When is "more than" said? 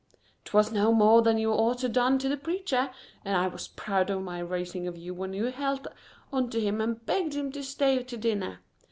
0.91-1.37